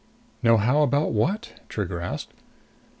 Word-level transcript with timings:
"Know 0.41 0.57
how 0.57 0.81
about 0.81 1.11
what?" 1.11 1.59
Trigger 1.69 1.99
asked. 2.01 2.33